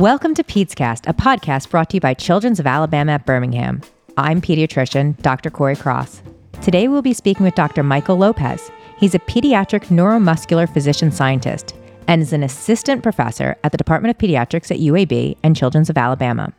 Welcome 0.00 0.32
to 0.36 0.42
PedsCast, 0.42 1.06
a 1.06 1.12
podcast 1.12 1.68
brought 1.68 1.90
to 1.90 1.96
you 1.98 2.00
by 2.00 2.14
Children's 2.14 2.58
of 2.58 2.66
Alabama 2.66 3.12
at 3.12 3.26
Birmingham. 3.26 3.82
I'm 4.16 4.40
pediatrician 4.40 5.20
Dr. 5.20 5.50
Corey 5.50 5.76
Cross. 5.76 6.22
Today 6.62 6.88
we'll 6.88 7.02
be 7.02 7.12
speaking 7.12 7.44
with 7.44 7.54
Dr. 7.54 7.82
Michael 7.82 8.16
Lopez. 8.16 8.70
He's 8.96 9.14
a 9.14 9.18
pediatric 9.18 9.88
neuromuscular 9.88 10.72
physician 10.72 11.12
scientist 11.12 11.74
and 12.08 12.22
is 12.22 12.32
an 12.32 12.42
assistant 12.42 13.02
professor 13.02 13.58
at 13.62 13.72
the 13.72 13.76
Department 13.76 14.16
of 14.16 14.18
Pediatrics 14.18 14.70
at 14.70 14.80
UAB 14.80 15.36
and 15.42 15.54
Children's 15.54 15.90
of 15.90 15.98
Alabama. 15.98 16.54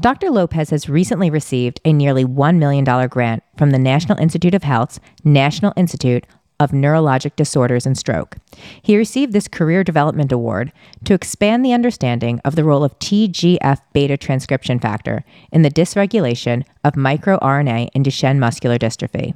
Dr. 0.00 0.28
Lopez 0.28 0.70
has 0.70 0.88
recently 0.88 1.30
received 1.30 1.80
a 1.84 1.92
nearly 1.92 2.24
$1 2.24 2.58
million 2.58 2.84
grant 3.06 3.44
from 3.56 3.70
the 3.70 3.78
National 3.78 4.18
Institute 4.18 4.54
of 4.54 4.64
Health's 4.64 4.98
National 5.22 5.72
Institute 5.76 6.26
of 6.58 6.70
Neurologic 6.70 7.36
Disorders 7.36 7.86
and 7.86 7.96
Stroke. 7.96 8.36
He 8.82 8.96
received 8.96 9.32
this 9.32 9.48
Career 9.48 9.84
Development 9.84 10.32
Award 10.32 10.72
to 11.04 11.14
expand 11.14 11.64
the 11.64 11.72
understanding 11.72 12.40
of 12.44 12.56
the 12.56 12.64
role 12.64 12.84
of 12.84 12.98
TGF 12.98 13.80
beta 13.92 14.16
transcription 14.16 14.78
factor 14.78 15.24
in 15.52 15.62
the 15.62 15.70
dysregulation 15.70 16.64
of 16.84 16.94
microRNA 16.94 17.88
in 17.94 18.02
Duchenne 18.02 18.38
muscular 18.38 18.78
dystrophy. 18.78 19.34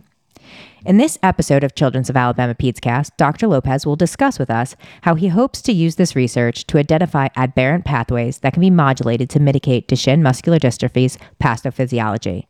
In 0.86 0.96
this 0.96 1.18
episode 1.22 1.62
of 1.62 1.74
Children's 1.74 2.08
of 2.08 2.16
Alabama 2.16 2.54
PedsCast, 2.54 3.10
Dr. 3.18 3.46
Lopez 3.46 3.84
will 3.84 3.96
discuss 3.96 4.38
with 4.38 4.50
us 4.50 4.76
how 5.02 5.14
he 5.14 5.28
hopes 5.28 5.60
to 5.62 5.72
use 5.72 5.96
this 5.96 6.16
research 6.16 6.66
to 6.68 6.78
identify 6.78 7.28
aberrant 7.36 7.84
pathways 7.84 8.38
that 8.38 8.54
can 8.54 8.62
be 8.62 8.70
modulated 8.70 9.28
to 9.30 9.40
mitigate 9.40 9.88
Duchenne 9.88 10.22
muscular 10.22 10.58
dystrophy's 10.58 11.18
pathophysiology. 11.40 12.46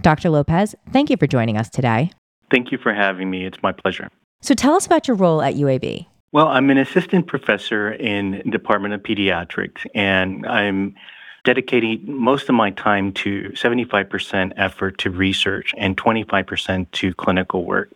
Dr. 0.00 0.30
Lopez, 0.30 0.74
thank 0.92 1.10
you 1.10 1.18
for 1.18 1.26
joining 1.26 1.58
us 1.58 1.68
today. 1.68 2.10
Thank 2.54 2.70
you 2.70 2.78
for 2.78 2.94
having 2.94 3.30
me. 3.30 3.44
It's 3.44 3.60
my 3.64 3.72
pleasure. 3.72 4.08
So 4.40 4.54
tell 4.54 4.74
us 4.74 4.86
about 4.86 5.08
your 5.08 5.16
role 5.16 5.42
at 5.42 5.54
UAB. 5.56 6.06
Well, 6.30 6.46
I'm 6.46 6.70
an 6.70 6.78
assistant 6.78 7.26
professor 7.26 7.90
in 7.90 8.48
Department 8.48 8.94
of 8.94 9.02
Pediatrics, 9.02 9.84
and 9.92 10.46
I'm 10.46 10.94
dedicating 11.42 12.04
most 12.06 12.48
of 12.48 12.54
my 12.54 12.70
time 12.70 13.10
to 13.14 13.50
75% 13.56 14.52
effort 14.56 14.98
to 14.98 15.10
research 15.10 15.74
and 15.76 15.96
25% 15.96 16.88
to 16.92 17.12
clinical 17.14 17.64
work 17.64 17.90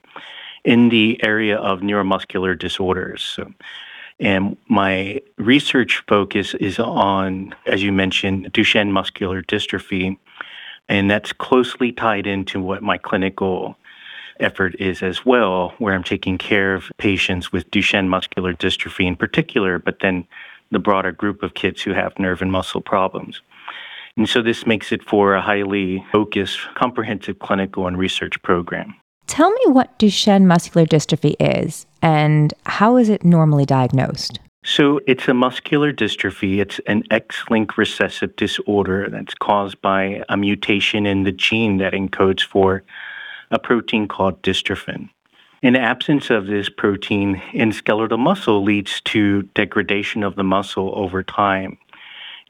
in 0.65 0.89
the 0.89 1.23
area 1.23 1.57
of 1.57 1.79
neuromuscular 1.79 2.59
disorders. 2.59 3.23
So, 3.23 3.55
and 4.19 4.57
my 4.67 5.23
research 5.37 6.03
focus 6.09 6.55
is 6.55 6.81
on, 6.81 7.55
as 7.67 7.85
you 7.85 7.93
mentioned, 7.93 8.53
Duchenne 8.53 8.91
muscular 8.91 9.41
dystrophy, 9.41 10.19
and 10.89 11.09
that's 11.09 11.33
closely 11.33 11.93
tied 11.93 12.27
into 12.27 12.61
what 12.61 12.83
my 12.83 12.99
clinical 12.99 13.77
effort 14.41 14.75
is 14.79 15.03
as 15.03 15.25
well, 15.25 15.75
where 15.79 15.95
I'm 15.95 16.05
taking 16.05 16.39
care 16.39 16.75
of 16.75 16.91
patients 16.99 17.53
with 17.53 17.71
Duchenne 17.71 18.09
muscular 18.09 18.55
dystrophy 18.55 19.07
in 19.07 19.17
particular, 19.17 19.79
but 19.79 20.01
then 20.01 20.27
the 20.71 20.79
broader 20.79 21.13
group 21.13 21.43
of 21.43 21.55
kids 21.55 21.83
who 21.83 21.93
have 21.93 22.19
nerve 22.19 22.43
and 22.43 22.53
muscle 22.53 22.81
problems. 22.81 23.41
And 24.17 24.29
so 24.29 24.43
this 24.43 24.67
makes 24.67 24.91
it 24.91 25.03
for 25.03 25.35
a 25.35 25.41
highly 25.41 26.05
focused, 26.11 26.59
comprehensive 26.75 27.39
clinical 27.39 27.87
and 27.87 27.97
research 27.97 28.41
program. 28.43 28.95
Tell 29.27 29.51
me 29.51 29.61
what 29.67 29.99
Duchenne 29.99 30.45
muscular 30.45 30.87
dystrophy 30.87 31.37
is 31.39 31.87
and 32.03 32.53
how 32.67 32.97
is 32.97 33.09
it 33.09 33.25
normally 33.25 33.65
diagnosed? 33.65 34.41
So 34.65 35.01
it's 35.07 35.29
a 35.29 35.35
muscular 35.35 35.93
dystrophy. 35.93 36.59
It's 36.59 36.81
an 36.87 37.05
X-linked 37.11 37.79
recessive 37.79 38.35
disorder 38.37 39.09
that's 39.09 39.35
caused 39.35 39.81
by 39.81 40.25
a 40.29 40.37
mutation 40.37 41.07
in 41.07 41.23
the 41.23 41.33
gene 41.33 41.77
that 41.79 41.93
encodes 41.93 42.43
for 42.43 42.83
a 43.51 43.59
protein 43.59 44.09
called 44.09 44.43
dystrophin. 44.43 45.11
In 45.61 45.75
absence 45.75 46.31
of 46.31 46.47
this 46.47 46.69
protein 46.69 47.43
in 47.53 47.73
skeletal 47.73 48.19
muscle 48.19 48.63
leads 48.63 49.01
to 49.03 49.43
degradation 49.55 50.23
of 50.23 50.37
the 50.37 50.45
muscle 50.45 50.93
over 50.95 51.23
time. 51.23 51.79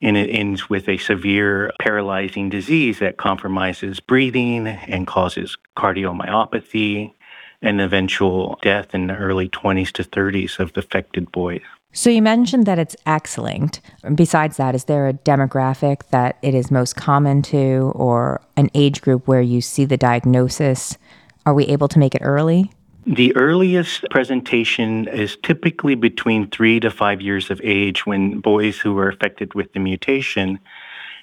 And 0.02 0.16
it 0.16 0.28
ends 0.28 0.68
with 0.68 0.88
a 0.88 0.98
severe 0.98 1.72
paralyzing 1.80 2.50
disease 2.50 2.98
that 2.98 3.16
compromises 3.16 3.98
breathing 3.98 4.68
and 4.68 5.06
causes 5.06 5.56
cardiomyopathy 5.76 7.14
and 7.62 7.80
eventual 7.80 8.58
death 8.62 8.94
in 8.94 9.08
the 9.08 9.16
early 9.16 9.48
20s 9.48 9.90
to 9.92 10.04
30s 10.04 10.60
of 10.60 10.74
the 10.74 10.80
affected 10.80 11.32
boys. 11.32 11.62
So 11.92 12.10
you 12.10 12.20
mentioned 12.20 12.66
that 12.66 12.78
it's 12.78 12.94
X-linked. 13.06 13.80
Besides 14.14 14.58
that, 14.58 14.74
is 14.74 14.84
there 14.84 15.08
a 15.08 15.14
demographic 15.14 16.08
that 16.10 16.36
it 16.42 16.54
is 16.54 16.70
most 16.70 16.96
common 16.96 17.42
to 17.42 17.92
or 17.94 18.42
an 18.56 18.70
age 18.74 19.00
group 19.00 19.26
where 19.26 19.40
you 19.40 19.60
see 19.60 19.84
the 19.84 19.96
diagnosis? 19.96 20.98
Are 21.46 21.54
we 21.54 21.64
able 21.64 21.88
to 21.88 21.98
make 21.98 22.14
it 22.14 22.20
early? 22.22 22.70
The 23.06 23.34
earliest 23.36 24.04
presentation 24.10 25.08
is 25.08 25.38
typically 25.42 25.94
between 25.94 26.50
three 26.50 26.78
to 26.80 26.90
five 26.90 27.22
years 27.22 27.50
of 27.50 27.58
age 27.64 28.04
when 28.04 28.40
boys 28.40 28.78
who 28.78 28.96
are 28.98 29.08
affected 29.08 29.54
with 29.54 29.72
the 29.72 29.80
mutation 29.80 30.58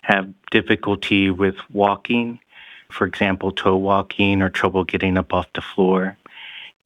have 0.01 0.33
difficulty 0.49 1.29
with 1.29 1.57
walking, 1.69 2.39
for 2.89 3.05
example, 3.05 3.51
toe 3.51 3.77
walking 3.77 4.41
or 4.41 4.49
trouble 4.49 4.83
getting 4.83 5.15
up 5.15 5.31
off 5.31 5.45
the 5.53 5.61
floor. 5.61 6.17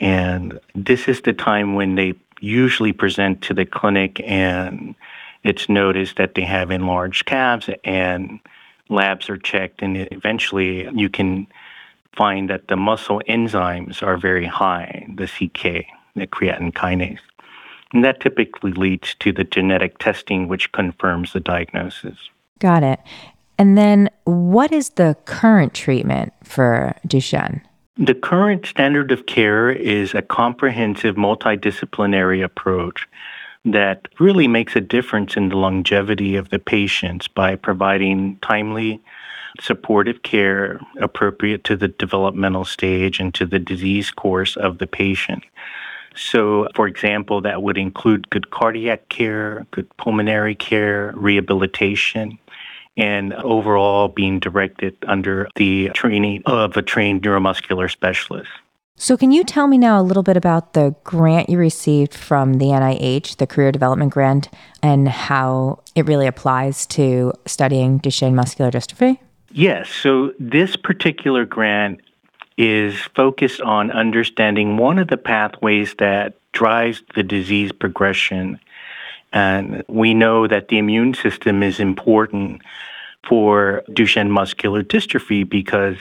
And 0.01 0.59
this 0.75 1.07
is 1.07 1.21
the 1.21 1.33
time 1.33 1.75
when 1.75 1.95
they 1.95 2.13
usually 2.39 2.93
present 2.93 3.41
to 3.43 3.53
the 3.53 3.65
clinic 3.65 4.21
and 4.25 4.95
it's 5.43 5.69
noticed 5.69 6.17
that 6.17 6.35
they 6.35 6.43
have 6.43 6.71
enlarged 6.71 7.25
calves 7.25 7.69
and 7.83 8.39
labs 8.89 9.29
are 9.29 9.37
checked 9.37 9.81
and 9.81 10.07
eventually 10.11 10.89
you 10.93 11.09
can 11.09 11.47
find 12.15 12.49
that 12.49 12.67
the 12.67 12.75
muscle 12.75 13.21
enzymes 13.29 14.03
are 14.03 14.17
very 14.17 14.45
high, 14.45 15.05
the 15.15 15.25
CK, 15.25 15.85
the 16.15 16.27
creatine 16.27 16.73
kinase. 16.73 17.19
And 17.93 18.03
that 18.03 18.19
typically 18.19 18.73
leads 18.73 19.15
to 19.15 19.31
the 19.31 19.43
genetic 19.43 19.97
testing, 19.97 20.47
which 20.47 20.71
confirms 20.71 21.33
the 21.33 21.39
diagnosis. 21.39 22.29
Got 22.59 22.83
it. 22.83 22.99
And 23.57 23.77
then 23.77 24.09
what 24.25 24.71
is 24.71 24.91
the 24.91 25.15
current 25.25 25.73
treatment 25.73 26.33
for 26.43 26.95
Duchenne? 27.07 27.61
The 28.01 28.15
current 28.15 28.65
standard 28.65 29.11
of 29.11 29.25
care 29.25 29.69
is 29.69 30.13
a 30.13 30.21
comprehensive 30.21 31.17
multidisciplinary 31.17 32.41
approach 32.41 33.05
that 33.65 34.07
really 34.19 34.47
makes 34.47 34.77
a 34.77 34.79
difference 34.79 35.35
in 35.35 35.49
the 35.49 35.57
longevity 35.57 36.37
of 36.37 36.47
the 36.47 36.59
patients 36.59 37.27
by 37.27 37.57
providing 37.57 38.37
timely 38.37 39.01
supportive 39.59 40.23
care 40.23 40.79
appropriate 41.01 41.65
to 41.65 41.75
the 41.75 41.89
developmental 41.89 42.63
stage 42.63 43.19
and 43.19 43.33
to 43.33 43.45
the 43.45 43.59
disease 43.59 44.11
course 44.11 44.55
of 44.55 44.77
the 44.77 44.87
patient. 44.87 45.43
So, 46.15 46.69
for 46.75 46.87
example, 46.87 47.41
that 47.41 47.63
would 47.63 47.77
include 47.77 48.29
good 48.29 48.49
cardiac 48.49 49.09
care, 49.09 49.67
good 49.71 49.89
pulmonary 49.97 50.55
care, 50.55 51.11
rehabilitation, 51.17 52.39
and 52.99 53.33
overall 53.35 54.07
being 54.07 54.39
directed 54.39 54.95
under 55.07 55.47
the 55.55 55.89
training 55.89 56.43
of 56.45 56.75
a 56.77 56.81
trained 56.81 57.21
neuromuscular 57.21 57.89
specialist. 57.89 58.49
So, 59.01 59.15
can 59.15 59.31
you 59.31 59.45
tell 59.45 59.67
me 59.67 59.77
now 59.77 60.01
a 60.01 60.03
little 60.03 60.23
bit 60.23 60.35
about 60.35 60.73
the 60.73 60.93
grant 61.05 61.49
you 61.49 61.57
received 61.57 62.13
from 62.13 62.55
the 62.55 62.65
NIH, 62.65 63.37
the 63.37 63.47
Career 63.47 63.71
Development 63.71 64.11
Grant, 64.11 64.49
and 64.83 65.07
how 65.07 65.81
it 65.95 66.05
really 66.05 66.27
applies 66.27 66.85
to 66.87 67.31
studying 67.45 68.01
Duchenne 68.01 68.33
muscular 68.33 68.69
dystrophy? 68.71 69.17
Yes. 69.51 69.89
So, 69.89 70.33
this 70.37 70.75
particular 70.75 71.45
grant 71.45 72.01
is 72.57 72.99
focused 73.15 73.61
on 73.61 73.89
understanding 73.89 74.75
one 74.75 74.99
of 74.99 75.07
the 75.07 75.15
pathways 75.15 75.95
that 75.99 76.35
drives 76.51 77.01
the 77.15 77.23
disease 77.23 77.71
progression 77.71 78.59
and 79.31 79.83
we 79.87 80.13
know 80.13 80.47
that 80.47 80.69
the 80.69 80.77
immune 80.77 81.13
system 81.13 81.61
is 81.63 81.79
important 81.79 82.61
for 83.27 83.83
Duchenne 83.89 84.29
muscular 84.29 84.83
dystrophy 84.83 85.47
because 85.47 85.97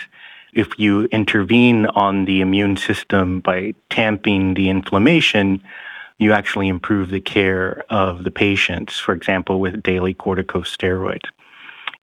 if 0.52 0.78
you 0.78 1.04
intervene 1.06 1.86
on 1.86 2.24
the 2.24 2.40
immune 2.40 2.76
system 2.76 3.40
by 3.40 3.74
tamping 3.90 4.54
the 4.54 4.70
inflammation, 4.70 5.62
you 6.18 6.32
actually 6.32 6.68
improve 6.68 7.10
the 7.10 7.20
care 7.20 7.84
of 7.90 8.24
the 8.24 8.30
patients, 8.30 8.98
for 8.98 9.14
example, 9.14 9.60
with 9.60 9.82
daily 9.82 10.14
corticosteroids. 10.14 11.28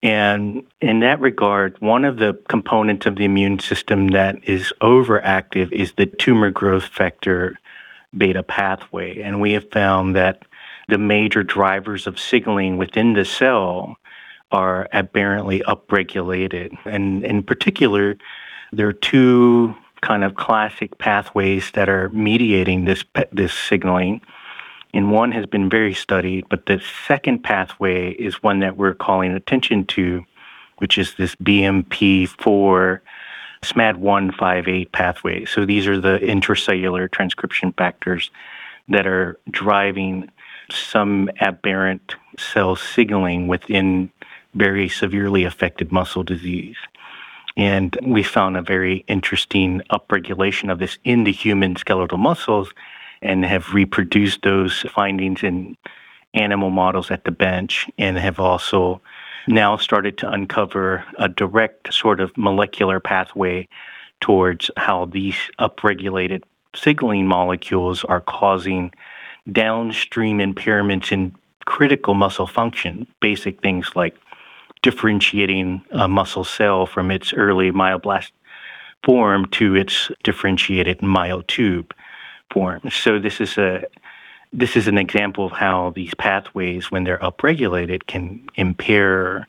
And 0.03 0.65
in 0.83 1.01
that 1.01 1.21
regard, 1.21 1.81
one 1.81 2.05
of 2.05 2.19
the 2.19 2.39
components 2.49 3.07
of 3.07 3.17
the 3.17 3.25
immune 3.25 3.59
system 3.59 4.09
that 4.09 4.37
is 4.47 4.73
overactive 4.83 5.73
is 5.73 5.93
the 5.93 6.07
tumor 6.07 6.51
growth 6.51 6.85
factor 6.85 7.59
beta 8.17 8.43
pathway. 8.43 9.21
And 9.21 9.41
we 9.41 9.53
have 9.53 9.71
found 9.71 10.15
that 10.15 10.43
the 10.89 10.99
major 10.99 11.43
drivers 11.43 12.07
of 12.07 12.19
signaling 12.19 12.77
within 12.77 13.15
the 13.15 13.25
cell 13.25 13.97
are 14.53 14.89
aberrantly 14.93 15.61
upregulated. 15.61 16.77
And 16.85 17.25
in 17.25 17.43
particular, 17.43 18.17
there 18.73 18.89
are 18.89 18.93
two 18.93 19.75
kind 20.01 20.23
of 20.23 20.35
classic 20.35 20.99
pathways 20.99 21.71
that 21.73 21.89
are 21.89 22.09
mediating 22.11 22.85
this 22.85 23.05
this 23.33 23.55
signaling. 23.55 24.21
And 24.93 25.11
one 25.11 25.33
has 25.33 25.47
been 25.47 25.69
very 25.69 25.95
studied, 25.95 26.45
but 26.49 26.67
the 26.67 26.81
second 27.07 27.43
pathway 27.43 28.13
is 28.13 28.43
one 28.45 28.61
that 28.61 28.77
we're 28.77 28.95
calling 28.95 29.33
attention 29.33 29.87
to, 29.87 30.25
which 30.79 30.99
is 30.99 31.15
this 31.15 31.35
BMP4 31.37 33.01
SMAD158 33.63 34.93
pathway. 34.93 35.47
So 35.47 35.65
these 35.65 35.89
are 35.89 36.01
the 36.01 36.19
intracellular 36.19 37.11
transcription 37.11 37.73
factors 37.73 38.31
that 38.89 39.07
are 39.07 39.41
driving 39.51 40.31
some 40.71 41.31
aberrant 41.41 42.15
cell 42.39 42.77
signaling 42.77 43.49
within 43.49 44.11
very 44.55 44.89
severely 44.89 45.45
affected 45.45 45.93
muscle 45.93 46.23
disease. 46.23 46.77
And 47.57 47.97
we 48.03 48.23
found 48.23 48.57
a 48.57 48.63
very 48.63 49.05
interesting 49.07 49.83
upregulation 49.91 50.71
of 50.71 50.79
this 50.79 50.99
in 51.05 51.25
the 51.25 51.33
human 51.33 51.77
skeletal 51.77 52.19
muscles 52.19 52.73
and 53.23 53.45
have 53.45 53.75
reproduced 53.75 54.43
those 54.43 54.81
findings 54.93 55.43
in 55.43 55.77
animal 56.35 56.71
models 56.71 57.11
at 57.11 57.25
the 57.25 57.31
bench 57.31 57.89
and 57.97 58.19
have 58.19 58.41
also 58.41 59.01
now 59.47 59.77
started 59.77 60.19
to 60.19 60.31
uncover 60.31 61.05
a 61.19 61.29
direct 61.29 61.93
sort 61.93 62.21
of 62.21 62.37
molecular 62.37 62.99
pathway 62.99 63.69
towards 64.21 64.71
how 64.77 65.05
these 65.05 65.37
upregulated 65.59 66.43
signaling 66.75 67.27
molecules 67.27 68.05
are 68.05 68.21
causing 68.21 68.93
downstream 69.51 70.39
impairments 70.39 71.13
in 71.13 71.35
critical 71.65 72.15
muscle 72.15 72.47
function, 72.47 73.07
basic 73.21 73.61
things 73.61 73.91
like 73.95 74.17
differentiating 74.83 75.83
a 75.93 76.09
muscle 76.09 76.45
cell 76.45 76.87
from 76.87 77.11
its 77.11 77.33
early 77.33 77.71
myoblast 77.71 78.31
form 79.03 79.47
to 79.47 79.75
its 79.75 80.11
differentiated 80.23 80.99
myotube 80.99 81.91
form. 82.51 82.81
So 82.91 83.19
this 83.19 83.41
is 83.41 83.59
a 83.59 83.85
this 84.53 84.77
is 84.77 84.87
an 84.87 84.99
example 84.99 85.47
of 85.47 85.53
how 85.53 85.91
these 85.97 86.15
pathways, 86.15 86.89
when 86.91 87.03
they're 87.03 87.19
upregulated, 87.19 88.07
can 88.07 88.49
impair 88.55 89.49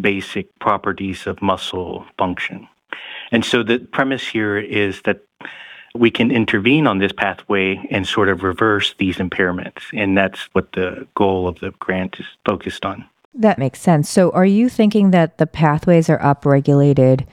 basic 0.00 0.56
properties 0.60 1.26
of 1.26 1.42
muscle 1.42 2.06
function. 2.16 2.68
And 3.32 3.44
so 3.44 3.64
the 3.64 3.80
premise 3.80 4.28
here 4.28 4.56
is 4.56 5.02
that 5.02 5.22
we 5.94 6.10
can 6.10 6.30
intervene 6.30 6.86
on 6.86 6.98
this 6.98 7.12
pathway 7.12 7.86
and 7.90 8.06
sort 8.06 8.28
of 8.28 8.42
reverse 8.42 8.94
these 8.98 9.16
impairments. 9.18 9.82
And 9.92 10.16
that's 10.16 10.40
what 10.52 10.72
the 10.72 11.06
goal 11.14 11.46
of 11.46 11.60
the 11.60 11.70
grant 11.78 12.18
is 12.18 12.26
focused 12.44 12.84
on. 12.84 13.04
That 13.32 13.58
makes 13.58 13.80
sense. 13.80 14.08
So 14.08 14.30
are 14.30 14.46
you 14.46 14.68
thinking 14.68 15.10
that 15.12 15.38
the 15.38 15.46
pathways 15.46 16.08
are 16.08 16.18
upregulated 16.18 17.26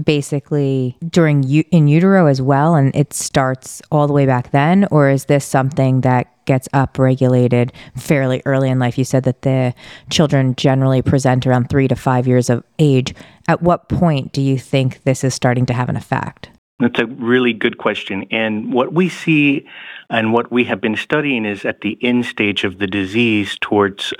basically 0.00 0.96
during 1.08 1.42
in 1.44 1.88
utero 1.88 2.26
as 2.26 2.40
well 2.40 2.74
and 2.74 2.94
it 2.94 3.12
starts 3.12 3.82
all 3.90 4.06
the 4.06 4.12
way 4.12 4.24
back 4.24 4.50
then 4.52 4.86
or 4.90 5.10
is 5.10 5.24
this 5.24 5.44
something 5.44 6.02
that 6.02 6.28
gets 6.46 6.68
upregulated 6.68 7.70
fairly 7.96 8.40
early 8.46 8.70
in 8.70 8.78
life 8.78 8.96
you 8.96 9.04
said 9.04 9.24
that 9.24 9.42
the 9.42 9.74
children 10.08 10.54
generally 10.54 11.02
present 11.02 11.44
around 11.44 11.68
3 11.68 11.88
to 11.88 11.96
5 11.96 12.26
years 12.28 12.48
of 12.48 12.62
age 12.78 13.12
at 13.48 13.62
what 13.62 13.88
point 13.88 14.32
do 14.32 14.40
you 14.40 14.58
think 14.58 15.02
this 15.02 15.24
is 15.24 15.34
starting 15.34 15.66
to 15.66 15.74
have 15.74 15.88
an 15.88 15.96
effect 15.96 16.50
that's 16.80 16.98
a 16.98 17.06
really 17.06 17.52
good 17.52 17.78
question 17.78 18.26
and 18.30 18.72
what 18.72 18.92
we 18.92 19.08
see 19.08 19.66
and 20.08 20.32
what 20.32 20.50
we 20.50 20.64
have 20.64 20.80
been 20.80 20.96
studying 20.96 21.44
is 21.44 21.64
at 21.64 21.82
the 21.82 21.98
end 22.02 22.24
stage 22.24 22.64
of 22.64 22.78
the 22.78 22.86
disease 22.86 23.58
towards 23.60 24.14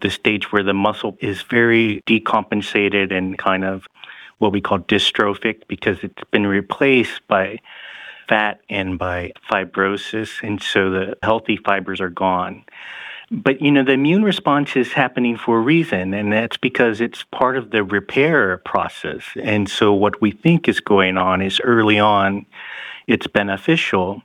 the 0.00 0.10
stage 0.10 0.52
where 0.52 0.62
the 0.62 0.74
muscle 0.74 1.16
is 1.20 1.42
very 1.42 2.02
decompensated 2.06 3.12
and 3.12 3.38
kind 3.38 3.64
of 3.64 3.86
what 4.38 4.52
we 4.52 4.60
call 4.60 4.78
dystrophic 4.80 5.62
because 5.68 5.98
it's 6.02 6.22
been 6.30 6.46
replaced 6.46 7.26
by 7.28 7.58
fat 8.28 8.60
and 8.68 8.98
by 8.98 9.32
fibrosis. 9.50 10.42
And 10.42 10.62
so 10.62 10.90
the 10.90 11.16
healthy 11.22 11.56
fibers 11.56 12.00
are 12.00 12.10
gone. 12.10 12.64
But 13.30 13.60
you 13.60 13.72
know, 13.72 13.82
the 13.82 13.92
immune 13.92 14.22
response 14.22 14.76
is 14.76 14.92
happening 14.92 15.36
for 15.36 15.58
a 15.58 15.60
reason, 15.60 16.14
and 16.14 16.32
that's 16.32 16.56
because 16.56 17.00
it's 17.00 17.24
part 17.24 17.56
of 17.56 17.70
the 17.70 17.82
repair 17.82 18.58
process. 18.58 19.24
And 19.42 19.68
so, 19.68 19.92
what 19.92 20.20
we 20.20 20.30
think 20.30 20.68
is 20.68 20.80
going 20.80 21.18
on 21.18 21.42
is 21.42 21.60
early 21.60 21.98
on, 21.98 22.46
it's 23.06 23.26
beneficial. 23.26 24.22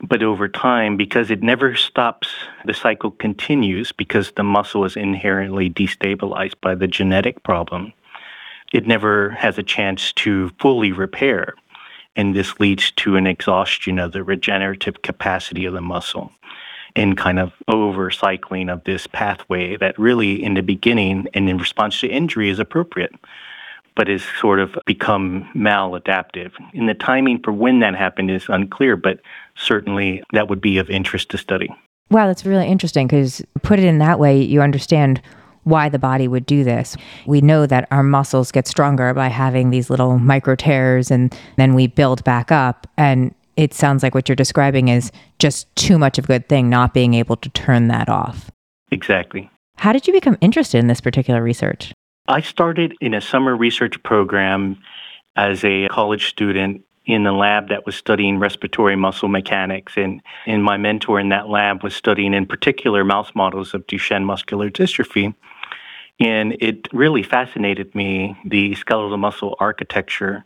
But 0.00 0.22
over 0.22 0.48
time, 0.48 0.96
because 0.96 1.30
it 1.30 1.42
never 1.42 1.74
stops, 1.74 2.28
the 2.64 2.72
cycle 2.72 3.10
continues 3.10 3.90
because 3.90 4.30
the 4.32 4.44
muscle 4.44 4.84
is 4.84 4.96
inherently 4.96 5.68
destabilized 5.68 6.54
by 6.60 6.76
the 6.76 6.86
genetic 6.86 7.42
problem 7.42 7.92
it 8.72 8.86
never 8.86 9.30
has 9.30 9.58
a 9.58 9.62
chance 9.62 10.12
to 10.12 10.50
fully 10.60 10.92
repair. 10.92 11.54
And 12.16 12.34
this 12.34 12.58
leads 12.58 12.90
to 12.92 13.16
an 13.16 13.26
exhaustion 13.26 13.98
of 13.98 14.12
the 14.12 14.24
regenerative 14.24 15.02
capacity 15.02 15.64
of 15.64 15.74
the 15.74 15.80
muscle 15.80 16.32
and 16.96 17.16
kind 17.16 17.38
of 17.38 17.52
overcycling 17.68 18.72
of 18.72 18.82
this 18.84 19.06
pathway 19.06 19.76
that 19.76 19.98
really, 19.98 20.42
in 20.42 20.54
the 20.54 20.62
beginning 20.62 21.26
and 21.34 21.48
in 21.48 21.58
response 21.58 22.00
to 22.00 22.08
injury, 22.08 22.50
is 22.50 22.58
appropriate, 22.58 23.12
but 23.94 24.08
has 24.08 24.22
sort 24.40 24.60
of 24.60 24.76
become 24.86 25.48
maladaptive. 25.54 26.52
And 26.74 26.88
the 26.88 26.94
timing 26.94 27.40
for 27.42 27.52
when 27.52 27.80
that 27.80 27.94
happened 27.94 28.30
is 28.30 28.46
unclear, 28.48 28.96
but 28.96 29.20
certainly 29.56 30.22
that 30.32 30.48
would 30.48 30.60
be 30.60 30.78
of 30.78 30.88
interest 30.88 31.30
to 31.30 31.38
study. 31.38 31.68
Wow, 32.10 32.26
that's 32.26 32.46
really 32.46 32.66
interesting 32.66 33.06
because 33.06 33.42
put 33.62 33.78
it 33.78 33.84
in 33.84 33.98
that 33.98 34.18
way, 34.18 34.40
you 34.40 34.62
understand 34.62 35.20
why 35.64 35.88
the 35.88 35.98
body 35.98 36.26
would 36.26 36.46
do 36.46 36.64
this. 36.64 36.96
We 37.26 37.42
know 37.42 37.66
that 37.66 37.86
our 37.90 38.02
muscles 38.02 38.50
get 38.50 38.66
stronger 38.66 39.12
by 39.12 39.28
having 39.28 39.70
these 39.70 39.90
little 39.90 40.18
micro 40.18 40.54
tears 40.54 41.10
and 41.10 41.36
then 41.56 41.74
we 41.74 41.86
build 41.86 42.24
back 42.24 42.50
up. 42.50 42.86
And 42.96 43.34
it 43.58 43.74
sounds 43.74 44.04
like 44.04 44.14
what 44.14 44.28
you're 44.28 44.36
describing 44.36 44.86
is 44.86 45.10
just 45.40 45.74
too 45.74 45.98
much 45.98 46.16
of 46.16 46.24
a 46.24 46.28
good 46.28 46.48
thing, 46.48 46.70
not 46.70 46.94
being 46.94 47.14
able 47.14 47.36
to 47.36 47.48
turn 47.50 47.88
that 47.88 48.08
off. 48.08 48.52
Exactly. 48.92 49.50
How 49.76 49.92
did 49.92 50.06
you 50.06 50.12
become 50.12 50.38
interested 50.40 50.78
in 50.78 50.86
this 50.86 51.00
particular 51.00 51.42
research? 51.42 51.92
I 52.28 52.40
started 52.40 52.94
in 53.00 53.14
a 53.14 53.20
summer 53.20 53.56
research 53.56 54.00
program 54.04 54.78
as 55.34 55.64
a 55.64 55.88
college 55.88 56.28
student 56.28 56.82
in 57.06 57.24
the 57.24 57.32
lab 57.32 57.68
that 57.70 57.84
was 57.84 57.96
studying 57.96 58.38
respiratory 58.38 58.94
muscle 58.94 59.28
mechanics. 59.28 59.94
And, 59.96 60.22
and 60.46 60.62
my 60.62 60.76
mentor 60.76 61.18
in 61.18 61.30
that 61.30 61.48
lab 61.48 61.82
was 61.82 61.96
studying, 61.96 62.34
in 62.34 62.46
particular, 62.46 63.02
mouse 63.02 63.32
models 63.34 63.74
of 63.74 63.86
Duchenne 63.88 64.24
muscular 64.24 64.70
dystrophy. 64.70 65.34
And 66.20 66.56
it 66.60 66.86
really 66.92 67.24
fascinated 67.24 67.92
me 67.94 68.36
the 68.44 68.76
skeletal 68.76 69.16
muscle 69.16 69.56
architecture 69.58 70.44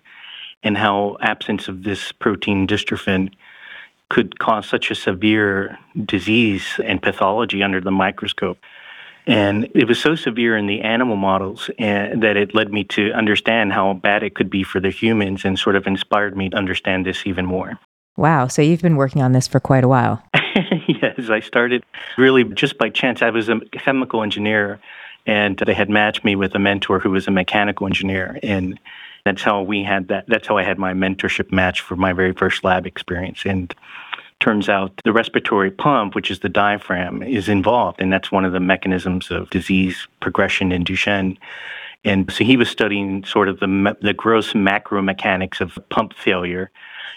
and 0.62 0.76
how 0.76 1.16
absence 1.20 1.68
of 1.68 1.82
this 1.82 2.12
protein 2.12 2.66
dystrophin 2.66 3.32
could 4.08 4.38
cause 4.38 4.68
such 4.68 4.90
a 4.90 4.94
severe 4.94 5.78
disease 6.04 6.78
and 6.84 7.02
pathology 7.02 7.62
under 7.62 7.80
the 7.80 7.90
microscope. 7.90 8.58
And 9.26 9.68
it 9.74 9.86
was 9.86 9.98
so 9.98 10.14
severe 10.14 10.56
in 10.56 10.66
the 10.66 10.80
animal 10.80 11.16
models 11.16 11.70
and, 11.78 12.22
that 12.22 12.36
it 12.36 12.54
led 12.54 12.72
me 12.72 12.84
to 12.84 13.12
understand 13.12 13.72
how 13.72 13.94
bad 13.94 14.22
it 14.22 14.34
could 14.34 14.50
be 14.50 14.64
for 14.64 14.80
the 14.80 14.90
humans 14.90 15.44
and 15.44 15.58
sort 15.58 15.76
of 15.76 15.86
inspired 15.86 16.36
me 16.36 16.50
to 16.50 16.56
understand 16.56 17.06
this 17.06 17.26
even 17.26 17.46
more. 17.46 17.78
Wow. 18.16 18.48
So 18.48 18.60
you've 18.60 18.82
been 18.82 18.96
working 18.96 19.22
on 19.22 19.32
this 19.32 19.48
for 19.48 19.60
quite 19.60 19.84
a 19.84 19.88
while. 19.88 20.22
yes, 20.88 21.30
I 21.30 21.40
started 21.40 21.82
really 22.18 22.44
just 22.44 22.76
by 22.76 22.90
chance. 22.90 23.22
I 23.22 23.30
was 23.30 23.48
a 23.48 23.60
chemical 23.72 24.22
engineer 24.22 24.80
and 25.26 25.56
they 25.56 25.74
had 25.74 25.88
matched 25.88 26.24
me 26.24 26.36
with 26.36 26.54
a 26.54 26.58
mentor 26.58 26.98
who 26.98 27.10
was 27.10 27.26
a 27.28 27.30
mechanical 27.30 27.86
engineer 27.86 28.38
and 28.42 28.78
that's 29.24 29.42
how 29.42 29.62
we 29.62 29.82
had 29.82 30.08
that 30.08 30.24
that's 30.28 30.48
how 30.48 30.56
i 30.56 30.62
had 30.62 30.78
my 30.78 30.92
mentorship 30.92 31.52
match 31.52 31.80
for 31.80 31.96
my 31.96 32.12
very 32.12 32.32
first 32.32 32.64
lab 32.64 32.86
experience. 32.86 33.42
And 33.44 33.74
turns 34.40 34.68
out 34.68 34.92
the 35.04 35.12
respiratory 35.12 35.70
pump 35.70 36.16
which 36.16 36.30
is 36.30 36.40
the 36.40 36.48
diaphragm 36.48 37.22
is 37.22 37.48
involved 37.48 38.00
and 38.00 38.12
that's 38.12 38.32
one 38.32 38.44
of 38.44 38.52
the 38.52 38.58
mechanisms 38.58 39.30
of 39.30 39.48
disease 39.50 40.08
progression 40.20 40.72
in 40.72 40.84
duchenne. 40.84 41.36
And 42.04 42.28
so 42.32 42.42
he 42.42 42.56
was 42.56 42.68
studying 42.68 43.24
sort 43.24 43.48
of 43.48 43.60
the 43.60 43.96
the 44.00 44.12
gross 44.12 44.54
macro 44.54 45.00
mechanics 45.02 45.60
of 45.60 45.78
pump 45.90 46.14
failure 46.14 46.70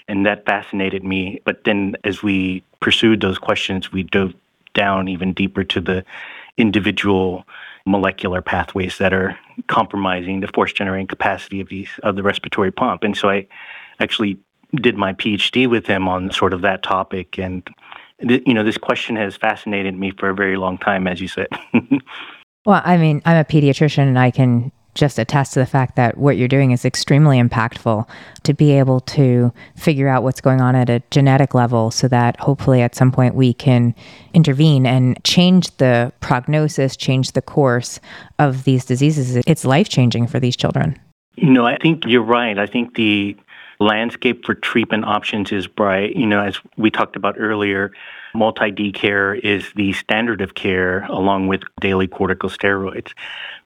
and 0.07 0.23
that 0.27 0.45
fascinated 0.45 1.03
me. 1.03 1.41
But 1.45 1.63
then 1.63 1.95
as 2.03 2.21
we 2.21 2.63
pursued 2.79 3.21
those 3.21 3.39
questions 3.39 3.91
we 3.91 4.03
dove 4.03 4.33
down 4.75 5.07
even 5.07 5.33
deeper 5.33 5.63
to 5.63 5.81
the 5.81 6.05
individual 6.57 7.45
molecular 7.85 8.41
pathways 8.41 8.97
that 8.97 9.13
are 9.13 9.37
compromising 9.67 10.39
the 10.39 10.47
force 10.47 10.73
generating 10.73 11.07
capacity 11.07 11.61
of 11.61 11.69
these 11.69 11.89
of 12.03 12.15
the 12.15 12.23
respiratory 12.23 12.71
pump. 12.71 13.03
And 13.03 13.15
so 13.15 13.29
I 13.29 13.47
actually 13.99 14.39
did 14.75 14.97
my 14.97 15.13
PhD 15.13 15.69
with 15.69 15.85
him 15.85 16.07
on 16.07 16.31
sort 16.31 16.53
of 16.53 16.61
that 16.61 16.83
topic. 16.83 17.37
And 17.37 17.67
th- 18.27 18.43
you 18.45 18.53
know, 18.53 18.63
this 18.63 18.77
question 18.77 19.15
has 19.15 19.35
fascinated 19.35 19.97
me 19.97 20.11
for 20.11 20.29
a 20.29 20.35
very 20.35 20.57
long 20.57 20.77
time, 20.77 21.07
as 21.07 21.21
you 21.21 21.27
said. 21.27 21.47
well, 22.65 22.81
I 22.83 22.97
mean, 22.97 23.21
I'm 23.25 23.37
a 23.37 23.45
pediatrician, 23.45 24.07
and 24.07 24.19
I 24.19 24.31
can 24.31 24.71
just 24.95 25.19
attest 25.19 25.53
to 25.53 25.59
the 25.59 25.65
fact 25.65 25.95
that 25.97 26.17
what 26.17 26.37
you're 26.37 26.47
doing 26.47 26.71
is 26.71 26.85
extremely 26.85 27.39
impactful 27.39 28.07
to 28.43 28.53
be 28.53 28.71
able 28.71 29.01
to 29.01 29.53
figure 29.75 30.07
out 30.07 30.23
what's 30.23 30.41
going 30.41 30.61
on 30.61 30.75
at 30.75 30.89
a 30.89 31.03
genetic 31.11 31.53
level 31.53 31.91
so 31.91 32.07
that 32.07 32.39
hopefully 32.39 32.81
at 32.81 32.95
some 32.95 33.11
point 33.11 33.35
we 33.35 33.53
can 33.53 33.93
intervene 34.33 34.85
and 34.85 35.21
change 35.23 35.69
the 35.77 36.11
prognosis, 36.21 36.95
change 36.95 37.33
the 37.33 37.41
course 37.41 37.99
of 38.39 38.63
these 38.63 38.85
diseases. 38.85 39.35
It's 39.45 39.65
life 39.65 39.89
changing 39.89 40.27
for 40.27 40.39
these 40.39 40.55
children. 40.55 40.97
No, 41.37 41.65
I 41.65 41.77
think 41.77 42.05
you're 42.05 42.23
right. 42.23 42.57
I 42.57 42.65
think 42.65 42.95
the 42.95 43.35
landscape 43.79 44.45
for 44.45 44.53
treatment 44.55 45.05
options 45.05 45.51
is 45.51 45.67
bright. 45.67 46.15
You 46.15 46.25
know, 46.25 46.39
as 46.39 46.59
we 46.77 46.89
talked 46.89 47.15
about 47.15 47.35
earlier, 47.37 47.91
multi 48.33 48.71
D 48.71 48.91
care 48.91 49.35
is 49.35 49.71
the 49.75 49.93
standard 49.93 50.41
of 50.41 50.55
care 50.55 51.03
along 51.05 51.47
with 51.47 51.61
daily 51.81 52.07
corticosteroids. 52.07 53.13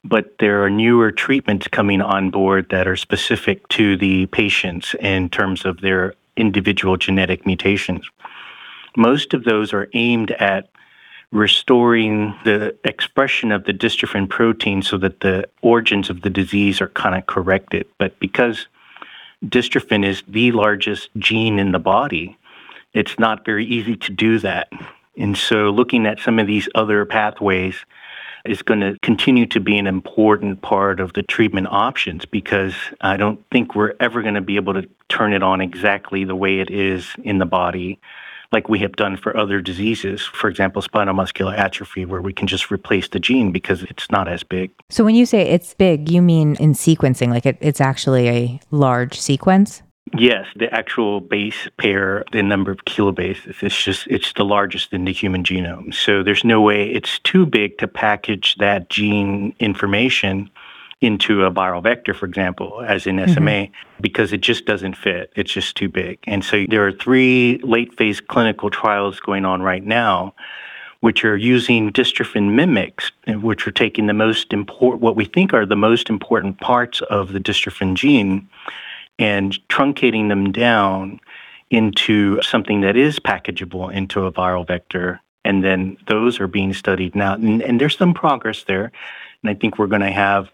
But 0.02 0.38
there 0.38 0.64
are 0.64 0.70
newer 0.70 1.12
treatments 1.12 1.68
coming 1.68 2.00
on 2.00 2.30
board 2.30 2.68
that 2.70 2.88
are 2.88 2.96
specific 2.96 3.68
to 3.68 3.96
the 3.96 4.26
patients 4.26 4.94
in 5.00 5.28
terms 5.28 5.64
of 5.64 5.80
their 5.80 6.14
individual 6.36 6.96
genetic 6.96 7.44
mutations. 7.44 8.08
Most 8.96 9.34
of 9.34 9.44
those 9.44 9.72
are 9.72 9.88
aimed 9.92 10.30
at 10.32 10.68
restoring 11.32 12.34
the 12.44 12.76
expression 12.84 13.52
of 13.52 13.64
the 13.64 13.72
dystrophin 13.72 14.28
protein 14.28 14.82
so 14.82 14.98
that 14.98 15.20
the 15.20 15.48
origins 15.62 16.10
of 16.10 16.22
the 16.22 16.30
disease 16.30 16.80
are 16.80 16.88
kind 16.88 17.14
of 17.14 17.26
corrected. 17.26 17.86
But 17.98 18.18
because 18.18 18.66
dystrophin 19.44 20.04
is 20.04 20.22
the 20.26 20.52
largest 20.52 21.08
gene 21.18 21.58
in 21.58 21.72
the 21.72 21.78
body, 21.78 22.36
it's 22.92 23.18
not 23.18 23.44
very 23.44 23.64
easy 23.64 23.96
to 23.96 24.12
do 24.12 24.38
that. 24.40 24.68
And 25.16 25.36
so, 25.36 25.70
looking 25.70 26.06
at 26.06 26.18
some 26.18 26.38
of 26.38 26.46
these 26.46 26.68
other 26.74 27.04
pathways 27.04 27.76
is 28.44 28.62
going 28.62 28.80
to 28.80 28.98
continue 29.02 29.46
to 29.46 29.60
be 29.60 29.78
an 29.78 29.86
important 29.86 30.62
part 30.62 31.00
of 31.00 31.12
the 31.12 31.22
treatment 31.22 31.66
options 31.70 32.24
because 32.24 32.74
I 33.00 33.16
don't 33.16 33.44
think 33.50 33.74
we're 33.74 33.94
ever 34.00 34.22
going 34.22 34.34
to 34.34 34.40
be 34.40 34.56
able 34.56 34.74
to 34.74 34.88
turn 35.08 35.32
it 35.32 35.42
on 35.42 35.60
exactly 35.60 36.24
the 36.24 36.36
way 36.36 36.60
it 36.60 36.70
is 36.70 37.08
in 37.22 37.38
the 37.38 37.46
body 37.46 38.00
like 38.52 38.68
we 38.68 38.80
have 38.80 38.96
done 38.96 39.16
for 39.16 39.36
other 39.36 39.60
diseases, 39.60 40.22
for 40.22 40.48
example, 40.50 40.82
spinal 40.82 41.14
muscular 41.14 41.54
atrophy, 41.54 42.04
where 42.04 42.20
we 42.20 42.32
can 42.32 42.48
just 42.48 42.70
replace 42.70 43.08
the 43.08 43.20
gene 43.20 43.52
because 43.52 43.82
it's 43.84 44.10
not 44.10 44.28
as 44.28 44.42
big. 44.42 44.70
So 44.88 45.04
when 45.04 45.14
you 45.14 45.26
say 45.26 45.42
it's 45.42 45.74
big, 45.74 46.10
you 46.10 46.20
mean 46.20 46.56
in 46.56 46.72
sequencing, 46.72 47.28
like 47.28 47.46
it, 47.46 47.58
it's 47.60 47.80
actually 47.80 48.28
a 48.28 48.60
large 48.70 49.18
sequence? 49.20 49.82
Yes, 50.16 50.46
the 50.56 50.72
actual 50.74 51.20
base 51.20 51.68
pair, 51.76 52.24
the 52.32 52.42
number 52.42 52.72
of 52.72 52.84
kilobases, 52.84 53.62
it's 53.62 53.82
just 53.82 54.06
it's 54.08 54.32
the 54.32 54.44
largest 54.44 54.92
in 54.92 55.04
the 55.04 55.12
human 55.12 55.44
genome. 55.44 55.94
So 55.94 56.22
there's 56.22 56.44
no 56.44 56.60
way 56.60 56.90
it's 56.90 57.20
too 57.20 57.46
big 57.46 57.78
to 57.78 57.86
package 57.86 58.56
that 58.56 58.90
gene 58.90 59.54
information 59.60 60.50
into 61.00 61.44
a 61.44 61.50
viral 61.50 61.82
vector, 61.82 62.12
for 62.12 62.26
example, 62.26 62.82
as 62.86 63.06
in 63.06 63.16
SMA, 63.28 63.50
mm-hmm. 63.50 64.02
because 64.02 64.32
it 64.32 64.40
just 64.40 64.66
doesn't 64.66 64.96
fit. 64.96 65.32
It's 65.34 65.52
just 65.52 65.76
too 65.76 65.88
big. 65.88 66.18
And 66.24 66.44
so 66.44 66.66
there 66.68 66.86
are 66.86 66.92
three 66.92 67.58
late 67.62 67.96
phase 67.96 68.20
clinical 68.20 68.68
trials 68.68 69.18
going 69.20 69.46
on 69.46 69.62
right 69.62 69.84
now, 69.84 70.34
which 71.00 71.24
are 71.24 71.36
using 71.36 71.90
dystrophin 71.90 72.50
mimics, 72.50 73.12
which 73.40 73.66
are 73.66 73.70
taking 73.70 74.08
the 74.08 74.12
most 74.12 74.52
important, 74.52 75.00
what 75.00 75.16
we 75.16 75.24
think 75.24 75.54
are 75.54 75.64
the 75.64 75.76
most 75.76 76.10
important 76.10 76.60
parts 76.60 77.00
of 77.02 77.32
the 77.32 77.40
dystrophin 77.40 77.94
gene 77.94 78.46
and 79.20 79.56
truncating 79.68 80.28
them 80.28 80.50
down 80.50 81.20
into 81.70 82.42
something 82.42 82.80
that 82.80 82.96
is 82.96 83.20
packageable 83.20 83.92
into 83.92 84.26
a 84.26 84.32
viral 84.32 84.66
vector. 84.66 85.20
And 85.44 85.62
then 85.62 85.98
those 86.08 86.40
are 86.40 86.48
being 86.48 86.72
studied 86.72 87.14
now. 87.14 87.34
And, 87.34 87.62
and 87.62 87.80
there's 87.80 87.96
some 87.96 88.14
progress 88.14 88.64
there. 88.64 88.90
And 89.42 89.50
I 89.50 89.54
think 89.54 89.78
we're 89.78 89.86
going 89.86 90.00
to 90.00 90.10
have 90.10 90.50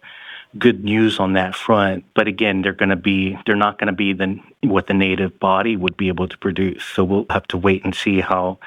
good 0.58 0.84
news 0.84 1.18
on 1.18 1.32
that 1.34 1.54
front. 1.54 2.04
But 2.14 2.26
again, 2.28 2.62
they're 2.62 2.72
going 2.72 2.90
to 2.90 2.96
be 2.96 3.38
they're 3.46 3.56
not 3.56 3.78
going 3.78 3.86
to 3.86 3.92
be 3.92 4.12
the 4.12 4.38
what 4.62 4.88
the 4.88 4.94
native 4.94 5.38
body 5.38 5.76
would 5.76 5.96
be 5.96 6.08
able 6.08 6.28
to 6.28 6.38
produce. 6.38 6.84
So 6.84 7.04
we'll 7.04 7.26
have 7.30 7.46
to 7.48 7.56
wait 7.56 7.84
and 7.84 7.94
see 7.94 8.20
how 8.20 8.58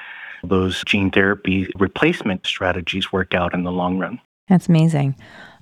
those 0.42 0.82
gene 0.84 1.10
therapy 1.10 1.70
replacement 1.78 2.46
strategies 2.46 3.12
work 3.12 3.34
out 3.34 3.54
in 3.54 3.64
the 3.64 3.72
long 3.72 3.98
run. 3.98 4.20
That's 4.48 4.68
amazing. 4.68 5.14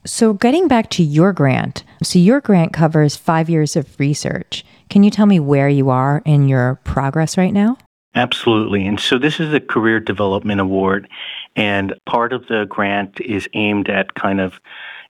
So 0.09 0.33
getting 0.33 0.69
back 0.69 0.89
to 0.91 1.03
your 1.03 1.35
grant, 1.35 1.85
so 2.03 2.19
your 2.19 2.41
grant 2.41 2.73
covers 2.73 3.15
5 3.15 3.51
years 3.51 3.77
of 3.77 4.01
research. 4.01 4.65
Can 4.89 5.03
you 5.03 5.11
tell 5.11 5.27
me 5.27 5.39
where 5.39 5.69
you 5.69 5.91
are 5.91 6.23
in 6.25 6.49
your 6.49 6.81
progress 6.85 7.37
right 7.37 7.53
now? 7.53 7.77
Absolutely. 8.15 8.87
And 8.87 8.99
so 8.99 9.19
this 9.19 9.39
is 9.39 9.53
a 9.53 9.61
career 9.61 10.01
development 10.01 10.63
award 10.63 11.09
and 11.57 11.93
part 12.07 12.33
of 12.33 12.47
the 12.47 12.65
grant 12.65 13.21
is 13.21 13.49
aimed 13.53 13.91
at 13.91 14.15
kind 14.15 14.41
of 14.41 14.61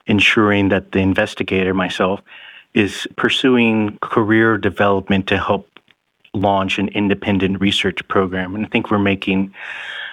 ensuring 0.05 0.67
that 0.69 0.91
the 0.91 0.99
investigator, 0.99 1.73
myself, 1.73 2.21
is 2.73 3.07
pursuing 3.15 3.97
career 4.01 4.57
development 4.57 5.27
to 5.27 5.37
help 5.37 5.69
launch 6.33 6.77
an 6.77 6.89
independent 6.89 7.61
research 7.61 8.05
program. 8.09 8.53
And 8.53 8.65
I 8.65 8.69
think 8.69 8.91
we're 8.91 8.99
making 8.99 9.53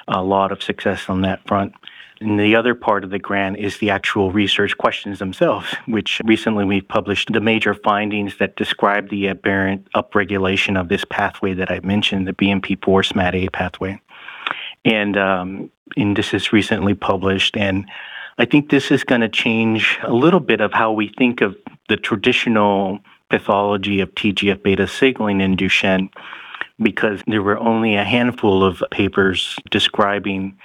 a 0.07 0.23
lot 0.23 0.53
of 0.53 0.63
success 0.63 1.09
on 1.09 1.23
that 1.23 1.45
front. 1.47 1.75
And 2.21 2.41
the 2.41 2.57
other 2.57 2.75
part 2.75 3.05
of 3.05 3.11
the 3.11 3.19
grant 3.19 3.59
is 3.59 3.79
the 3.79 3.91
actual 3.91 4.33
research 4.33 4.77
questions 4.79 5.19
themselves, 5.19 5.75
which 5.87 6.21
recently 6.25 6.65
we 6.65 6.81
published 6.81 7.33
the 7.33 7.41
major 7.41 7.75
findings 7.75 8.39
that 8.39 8.57
describe 8.57 9.11
the 9.11 9.29
aberrant 9.29 9.87
upregulation 9.93 10.81
of 10.81 10.89
this 10.89 11.05
pathway 11.05 11.53
that 11.55 11.71
I 11.71 11.81
mentioned, 11.81 12.27
the 12.27 12.33
BMP4 12.33 13.13
SMAD8 13.13 13.53
pathway. 13.53 14.01
And, 14.85 15.17
um, 15.19 15.71
and 15.97 16.17
this 16.17 16.33
is 16.33 16.53
recently 16.53 16.95
published. 16.95 17.57
And 17.57 17.87
I 18.39 18.47
think 18.47 18.71
this 18.71 18.91
is 18.91 19.05
going 19.05 19.21
to 19.21 19.29
change 19.29 19.99
a 20.03 20.13
little 20.13 20.41
bit 20.41 20.61
of 20.61 20.73
how 20.73 20.93
we 20.93 21.13
think 21.19 21.43
of 21.43 21.55
the 21.89 21.97
traditional 21.97 23.01
pathology 23.29 24.01
of 24.01 24.15
TGF 24.15 24.63
beta 24.63 24.87
signaling 24.87 25.41
in 25.41 25.57
Duchenne 25.57 26.09
because 26.81 27.23
there 27.27 27.43
were 27.43 27.59
only 27.59 27.97
a 27.97 28.05
handful 28.05 28.63
of 28.63 28.83
papers 28.91 29.57
describing 29.71 30.57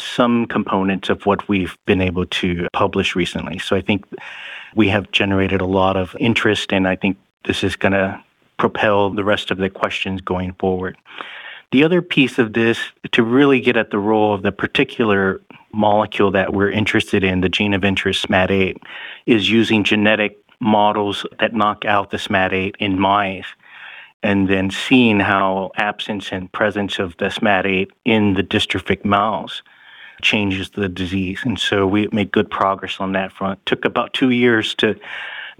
some 0.00 0.46
components 0.46 1.08
of 1.08 1.26
what 1.26 1.48
we've 1.48 1.76
been 1.86 2.00
able 2.00 2.26
to 2.26 2.68
publish 2.72 3.14
recently. 3.14 3.58
So 3.58 3.76
I 3.76 3.80
think 3.80 4.04
we 4.74 4.88
have 4.88 5.10
generated 5.10 5.60
a 5.60 5.66
lot 5.66 5.96
of 5.96 6.16
interest, 6.20 6.72
and 6.72 6.86
I 6.86 6.96
think 6.96 7.16
this 7.44 7.64
is 7.64 7.76
going 7.76 7.92
to 7.92 8.22
propel 8.58 9.10
the 9.10 9.24
rest 9.24 9.50
of 9.50 9.58
the 9.58 9.70
questions 9.70 10.20
going 10.20 10.52
forward. 10.54 10.96
The 11.70 11.84
other 11.84 12.02
piece 12.02 12.38
of 12.38 12.54
this, 12.54 12.78
to 13.12 13.22
really 13.22 13.60
get 13.60 13.76
at 13.76 13.90
the 13.90 13.98
role 13.98 14.34
of 14.34 14.42
the 14.42 14.52
particular 14.52 15.40
molecule 15.72 16.30
that 16.30 16.52
we're 16.52 16.70
interested 16.70 17.22
in, 17.22 17.40
the 17.40 17.48
gene 17.48 17.74
of 17.74 17.84
interest 17.84 18.26
SMAD8, 18.26 18.76
is 19.26 19.50
using 19.50 19.84
genetic 19.84 20.38
models 20.60 21.26
that 21.38 21.54
knock 21.54 21.84
out 21.84 22.10
the 22.10 22.16
SMAD8 22.16 22.74
in 22.78 22.98
mice 22.98 23.46
and 24.22 24.48
then 24.48 24.70
seeing 24.70 25.20
how 25.20 25.70
absence 25.76 26.32
and 26.32 26.50
presence 26.52 26.98
of 26.98 27.16
the 27.18 27.26
SMAD8 27.26 27.88
in 28.04 28.34
the 28.34 28.42
dystrophic 28.42 29.04
mouse 29.04 29.62
changes 30.22 30.70
the 30.70 30.88
disease. 30.88 31.40
And 31.44 31.58
so 31.58 31.86
we 31.86 32.08
made 32.12 32.32
good 32.32 32.50
progress 32.50 32.96
on 33.00 33.12
that 33.12 33.32
front. 33.32 33.64
Took 33.66 33.84
about 33.84 34.14
two 34.14 34.30
years 34.30 34.74
to 34.76 34.98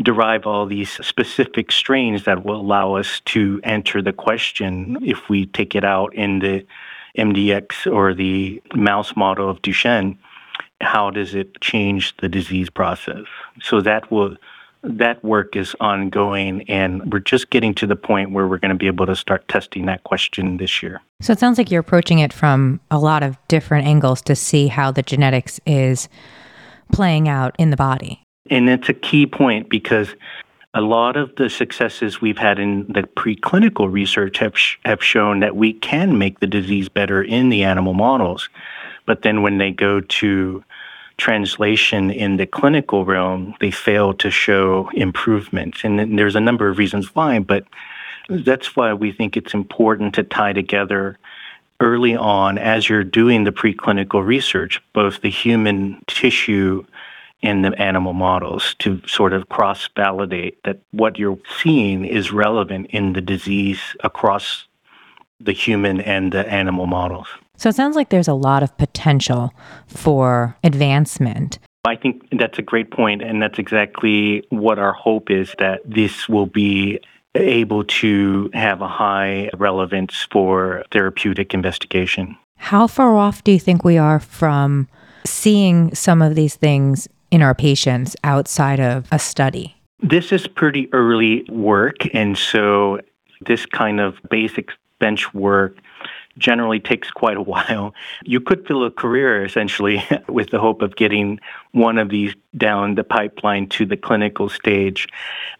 derive 0.01 0.47
all 0.47 0.67
these 0.67 0.91
specific 1.05 1.73
strains 1.73 2.25
that 2.25 2.45
will 2.45 2.61
allow 2.61 2.95
us 2.95 3.21
to 3.27 3.61
answer 3.65 4.01
the 4.01 4.13
question 4.13 4.99
if 5.03 5.29
we 5.29 5.47
take 5.47 5.75
it 5.75 5.85
out 5.85 6.15
in 6.15 6.39
the 6.39 6.65
MDX 7.17 7.93
or 7.93 8.15
the 8.15 8.63
mouse 8.75 9.17
model 9.17 9.51
of 9.51 9.61
Duchenne, 9.63 10.17
how 10.81 11.11
does 11.11 11.35
it 11.35 11.61
change 11.61 12.17
the 12.19 12.29
disease 12.29 12.71
process? 12.71 13.25
So 13.61 13.81
that 13.81 14.11
will 14.11 14.37
that 14.83 15.23
work 15.25 15.57
is 15.57 15.75
ongoing 15.81 16.69
and 16.69 17.13
we're 17.13 17.19
just 17.19 17.51
getting 17.51 17.75
to 17.75 17.87
the 17.87 17.97
point 17.97 18.31
where 18.31 18.47
we're 18.47 18.59
going 18.59 18.71
to 18.71 18.77
be 18.77 18.87
able 18.87 19.07
to 19.07 19.17
start 19.17 19.47
testing 19.49 19.87
that 19.87 20.05
question 20.05 20.57
this 20.59 20.83
year. 20.83 21.01
So 21.21 21.33
it 21.33 21.39
sounds 21.39 21.59
like 21.59 21.71
you're 21.71 21.81
approaching 21.81 22.21
it 22.21 22.33
from 22.33 22.81
a 22.91 22.99
lot 22.99 23.23
of 23.23 23.37
different 23.49 23.87
angles 23.87 24.23
to 24.23 24.37
see 24.37 24.69
how 24.69 24.91
the 24.93 25.03
genetics 25.03 25.61
is 25.67 26.09
playing 26.93 27.29
out 27.29 27.57
in 27.59 27.71
the 27.71 27.77
body. 27.77 28.23
And 28.51 28.69
it's 28.69 28.89
a 28.89 28.95
key 28.95 29.27
point 29.27 29.69
because 29.69 30.15
a 30.75 30.81
lot 30.81 31.17
of 31.17 31.35
the 31.37 31.51
successes 31.51 32.21
we've 32.21 32.39
had 32.39 32.59
in 32.59 32.87
the 32.87 33.03
preclinical 33.03 33.91
research 33.91 34.39
have, 34.39 34.57
sh- 34.57 34.77
have 34.85 35.03
shown 35.03 35.41
that 35.41 35.57
we 35.57 35.73
can 35.73 36.19
make 36.19 36.41
the 36.41 36.47
disease 36.47 36.89
better 36.89 37.23
in 37.23 37.49
the 37.49 37.65
animal 37.65 37.95
models. 37.95 38.49
But 39.07 39.23
then 39.23 39.43
when 39.43 39.59
they 39.59 39.73
go 39.73 40.01
to 40.01 40.63
translation 41.19 42.11
in 42.11 42.37
the 42.37 42.47
clinical 42.47 43.05
realm, 43.05 43.55
they 43.61 43.71
fail 43.71 44.15
to 44.15 44.31
show 44.31 44.89
improvements. 44.95 45.85
And 45.85 46.19
there's 46.19 46.37
a 46.37 46.41
number 46.41 46.69
of 46.69 46.79
reasons 46.79 47.15
why, 47.15 47.41
but 47.41 47.65
that's 48.29 48.77
why 48.77 48.95
we 48.95 49.13
think 49.13 49.37
it's 49.37 49.55
important 49.55 50.15
to 50.15 50.23
tie 50.23 50.53
together 50.53 51.19
early 51.81 52.17
on 52.17 52.59
as 52.59 52.89
you're 52.89 53.05
doing 53.05 53.45
the 53.45 53.53
preclinical 53.53 54.25
research, 54.25 54.81
both 54.93 55.21
the 55.21 55.31
human 55.31 56.03
tissue 56.07 56.85
in 57.41 57.63
the 57.63 57.81
animal 57.81 58.13
models 58.13 58.75
to 58.81 59.01
sort 59.07 59.33
of 59.33 59.49
cross 59.49 59.89
validate 59.95 60.61
that 60.65 60.81
what 60.91 61.19
you're 61.19 61.39
seeing 61.63 62.05
is 62.05 62.33
relevant 62.33 62.87
in 62.91 63.13
the 63.13 63.21
disease 63.21 63.81
across 64.03 64.67
the 65.41 65.53
human 65.53 66.01
and 66.01 66.33
the 66.33 66.47
animal 66.49 66.87
models. 66.87 67.29
So 67.59 67.69
it 67.69 67.75
sounds 67.75 67.97
like 67.97 68.09
there's 68.09 68.29
a 68.29 68.35
lot 68.35 68.63
of 68.63 68.77
potential 68.79 69.53
for 69.87 70.57
advancement. 70.65 71.59
I 71.85 71.97
think 71.97 72.23
that's 72.33 72.59
a 72.59 72.63
great 72.63 72.91
point, 72.91 73.21
and 73.21 73.43
that's 73.43 73.59
exactly 73.59 74.45
what 74.51 74.79
our 74.79 74.93
hope 74.93 75.31
is 75.31 75.55
that 75.59 75.81
this 75.85 76.29
will 76.29 76.47
be 76.47 77.01
able 77.35 77.85
to 77.85 78.51
have 78.55 78.81
a 78.81 78.89
high 78.89 79.51
relevance 79.57 80.27
for 80.31 80.85
therapeutic 80.93 81.53
investigation. 81.53 82.37
How 82.57 82.87
far 82.87 83.17
off 83.17 83.45
do 83.45 83.53
you 83.53 83.61
think 83.61 83.85
we 83.85 83.99
are 83.99 84.19
from 84.19 84.89
seeing 85.25 85.95
some 85.95 86.23
of 86.23 86.35
these 86.35 86.57
things 86.57 87.09
in 87.31 87.43
our 87.43 87.55
patients 87.55 88.17
outside 88.25 88.81
of 88.81 89.07
a 89.11 89.19
study? 89.19 89.77
This 90.01 90.33
is 90.33 90.47
pretty 90.47 90.89
early 90.93 91.45
work. 91.49 92.13
And 92.15 92.39
so 92.39 93.01
this 93.47 93.67
kind 93.67 94.01
of 94.01 94.17
basic 94.31 94.71
bench 94.99 95.33
work 95.35 95.77
generally 96.39 96.81
takes 96.81 97.11
quite 97.11 97.37
a 97.37 97.43
while. 97.53 97.95
You 98.25 98.41
could 98.41 98.67
fill 98.67 98.85
a 98.85 98.91
career 98.91 99.45
essentially 99.45 100.05
with 100.29 100.51
the 100.51 100.61
hope 100.61 100.83
of 100.83 100.97
getting 100.97 101.41
one 101.73 101.99
of 101.99 102.09
these 102.09 102.35
down 102.57 102.95
the 102.95 103.05
pipeline 103.05 103.69
to 103.69 103.85
the 103.85 103.97
clinical 103.97 104.49
stage. 104.49 105.09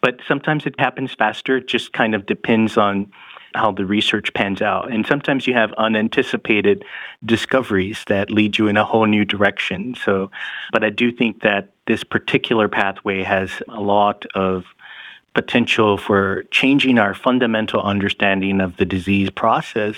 But 0.01 0.19
sometimes 0.27 0.65
it 0.65 0.79
happens 0.79 1.13
faster. 1.13 1.57
It 1.57 1.67
just 1.67 1.93
kind 1.93 2.15
of 2.15 2.25
depends 2.25 2.77
on 2.77 3.11
how 3.55 3.71
the 3.71 3.85
research 3.85 4.33
pans 4.33 4.61
out. 4.61 4.91
And 4.91 5.05
sometimes 5.05 5.47
you 5.47 5.53
have 5.53 5.73
unanticipated 5.73 6.85
discoveries 7.25 8.03
that 8.07 8.29
lead 8.29 8.57
you 8.57 8.67
in 8.67 8.77
a 8.77 8.85
whole 8.85 9.05
new 9.05 9.25
direction. 9.25 9.95
So, 9.95 10.29
but 10.71 10.83
I 10.83 10.89
do 10.89 11.11
think 11.11 11.41
that 11.41 11.71
this 11.87 12.03
particular 12.03 12.67
pathway 12.67 13.23
has 13.23 13.49
a 13.67 13.81
lot 13.81 14.25
of 14.35 14.65
potential 15.33 15.97
for 15.97 16.43
changing 16.51 16.97
our 16.97 17.13
fundamental 17.13 17.81
understanding 17.81 18.61
of 18.61 18.77
the 18.77 18.85
disease 18.85 19.29
process 19.29 19.95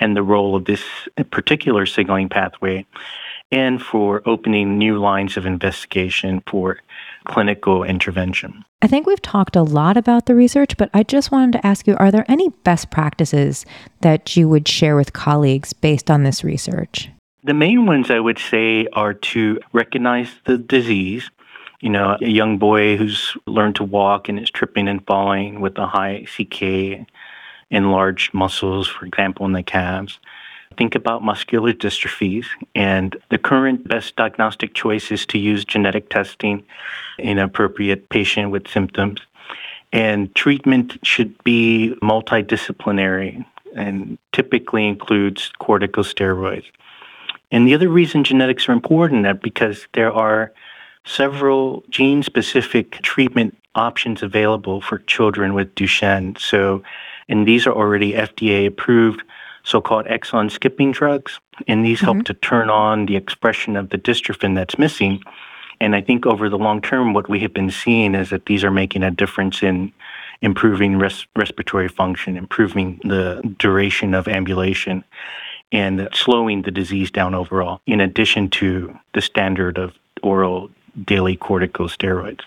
and 0.00 0.16
the 0.16 0.22
role 0.22 0.54
of 0.54 0.64
this 0.64 0.82
particular 1.30 1.86
signaling 1.86 2.28
pathway, 2.28 2.86
and 3.50 3.80
for 3.80 4.22
opening 4.26 4.78
new 4.78 4.98
lines 4.98 5.36
of 5.36 5.46
investigation 5.46 6.42
for 6.46 6.78
clinical 7.24 7.84
intervention. 7.84 8.64
I 8.82 8.86
think 8.86 9.06
we've 9.06 9.22
talked 9.22 9.56
a 9.56 9.62
lot 9.62 9.96
about 9.96 10.26
the 10.26 10.34
research, 10.34 10.76
but 10.76 10.90
I 10.92 11.02
just 11.04 11.30
wanted 11.30 11.52
to 11.52 11.66
ask 11.66 11.86
you 11.86 11.96
are 11.96 12.10
there 12.10 12.26
any 12.28 12.50
best 12.64 12.90
practices 12.90 13.64
that 14.02 14.36
you 14.36 14.48
would 14.48 14.68
share 14.68 14.96
with 14.96 15.12
colleagues 15.12 15.72
based 15.72 16.10
on 16.10 16.22
this 16.22 16.44
research? 16.44 17.08
The 17.44 17.54
main 17.54 17.86
ones 17.86 18.10
I 18.10 18.20
would 18.20 18.38
say 18.38 18.86
are 18.92 19.14
to 19.14 19.60
recognize 19.72 20.30
the 20.46 20.58
disease. 20.58 21.30
You 21.84 21.90
know, 21.90 22.16
a 22.20 22.28
young 22.28 22.56
boy 22.56 22.96
who's 22.96 23.36
learned 23.46 23.76
to 23.76 23.84
walk 23.84 24.28
and 24.28 24.38
is 24.38 24.50
tripping 24.50 24.88
and 24.88 25.04
falling 25.06 25.60
with 25.60 25.76
a 25.76 25.86
high 25.86 26.24
CK 26.24 27.06
enlarged 27.70 28.32
muscles, 28.32 28.88
for 28.88 29.04
example, 29.04 29.44
in 29.44 29.52
the 29.52 29.62
calves 29.62 30.18
think 30.76 30.94
about 30.94 31.22
muscular 31.22 31.72
dystrophies. 31.72 32.46
And 32.74 33.16
the 33.30 33.38
current 33.38 33.86
best 33.86 34.16
diagnostic 34.16 34.74
choice 34.74 35.10
is 35.10 35.26
to 35.26 35.38
use 35.38 35.64
genetic 35.64 36.10
testing 36.10 36.64
in 37.18 37.38
an 37.38 37.44
appropriate 37.44 38.08
patient 38.08 38.50
with 38.50 38.68
symptoms. 38.68 39.20
And 39.92 40.34
treatment 40.34 40.98
should 41.06 41.42
be 41.44 41.94
multidisciplinary 42.02 43.44
and 43.76 44.18
typically 44.32 44.86
includes 44.86 45.52
corticosteroids. 45.60 46.66
And 47.50 47.66
the 47.66 47.74
other 47.74 47.88
reason 47.88 48.24
genetics 48.24 48.68
are 48.68 48.72
important 48.72 49.26
is 49.26 49.36
because 49.42 49.86
there 49.92 50.12
are 50.12 50.52
several 51.04 51.84
gene 51.90 52.22
specific 52.22 52.92
treatment 53.02 53.56
options 53.74 54.22
available 54.22 54.80
for 54.80 54.98
children 54.98 55.54
with 55.54 55.74
Duchenne. 55.74 56.38
So, 56.38 56.82
and 57.28 57.46
these 57.46 57.66
are 57.66 57.72
already 57.72 58.12
FDA 58.12 58.66
approved 58.66 59.22
so 59.64 59.80
called 59.80 60.06
exon 60.06 60.50
skipping 60.50 60.92
drugs. 60.92 61.40
And 61.66 61.84
these 61.84 61.98
mm-hmm. 61.98 62.04
help 62.04 62.24
to 62.26 62.34
turn 62.34 62.70
on 62.70 63.06
the 63.06 63.16
expression 63.16 63.76
of 63.76 63.90
the 63.90 63.98
dystrophin 63.98 64.54
that's 64.54 64.78
missing. 64.78 65.22
And 65.80 65.96
I 65.96 66.00
think 66.00 66.26
over 66.26 66.48
the 66.48 66.58
long 66.58 66.80
term, 66.80 67.14
what 67.14 67.28
we 67.28 67.40
have 67.40 67.52
been 67.52 67.70
seeing 67.70 68.14
is 68.14 68.30
that 68.30 68.46
these 68.46 68.62
are 68.62 68.70
making 68.70 69.02
a 69.02 69.10
difference 69.10 69.62
in 69.62 69.92
improving 70.40 70.98
res- 70.98 71.26
respiratory 71.34 71.88
function, 71.88 72.36
improving 72.36 73.00
the 73.02 73.40
duration 73.58 74.14
of 74.14 74.28
ambulation, 74.28 75.02
and 75.72 76.08
slowing 76.12 76.62
the 76.62 76.70
disease 76.70 77.10
down 77.10 77.34
overall, 77.34 77.80
in 77.86 78.00
addition 78.00 78.48
to 78.48 78.96
the 79.14 79.22
standard 79.22 79.78
of 79.78 79.94
oral 80.22 80.70
daily 81.02 81.36
corticosteroids. 81.36 82.42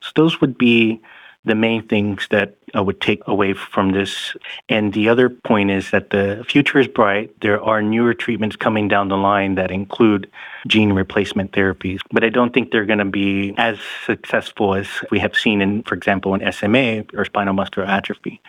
So 0.00 0.10
those 0.14 0.40
would 0.40 0.58
be 0.58 1.00
the 1.44 1.54
main 1.54 1.82
things 1.86 2.28
that 2.30 2.54
I 2.74 2.80
would 2.80 3.00
take 3.00 3.26
away 3.26 3.52
from 3.52 3.90
this. 3.90 4.36
And 4.68 4.92
the 4.92 5.08
other 5.08 5.28
point 5.28 5.70
is 5.70 5.90
that 5.90 6.10
the 6.10 6.44
future 6.48 6.78
is 6.78 6.86
bright. 6.86 7.40
There 7.40 7.60
are 7.60 7.82
newer 7.82 8.14
treatments 8.14 8.54
coming 8.54 8.86
down 8.88 9.08
the 9.08 9.16
line 9.16 9.56
that 9.56 9.70
include 9.70 10.30
gene 10.68 10.92
replacement 10.92 11.52
therapies, 11.52 12.00
but 12.12 12.22
I 12.22 12.28
don't 12.28 12.54
think 12.54 12.70
they're 12.70 12.86
going 12.86 13.00
to 13.00 13.04
be 13.04 13.54
as 13.56 13.78
successful 14.06 14.74
as 14.74 14.86
we 15.10 15.18
have 15.18 15.36
seen 15.36 15.60
in, 15.60 15.82
for 15.82 15.96
example, 15.96 16.34
in 16.34 16.52
SMA 16.52 17.04
or 17.14 17.24
spinal 17.24 17.54
muscular 17.54 17.88
atrophy. 17.88 18.40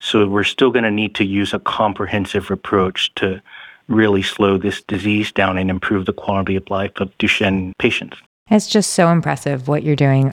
So 0.00 0.28
we're 0.28 0.44
still 0.44 0.70
going 0.70 0.84
to 0.84 0.90
need 0.90 1.14
to 1.16 1.24
use 1.24 1.54
a 1.54 1.58
comprehensive 1.58 2.50
approach 2.50 3.14
to 3.14 3.40
really 3.88 4.22
slow 4.22 4.58
this 4.58 4.82
disease 4.82 5.32
down 5.32 5.56
and 5.56 5.70
improve 5.70 6.06
the 6.06 6.12
quality 6.12 6.56
of 6.56 6.68
life 6.70 6.92
of 6.96 7.16
Duchenne 7.18 7.72
patients. 7.78 8.18
It's 8.52 8.66
just 8.66 8.90
so 8.92 9.08
impressive 9.08 9.66
what 9.66 9.82
you're 9.82 9.96
doing. 9.96 10.30